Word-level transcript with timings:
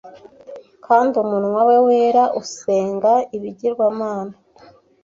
kandi 0.85 1.13
umunwa 1.23 1.61
we 1.69 1.77
wera 1.87 2.23
usenga 2.41 3.11
ibigirwamana 3.35 4.35